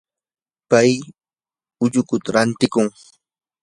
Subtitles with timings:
[0.69, 0.91] pay
[1.83, 2.87] ullukuta rantiykun.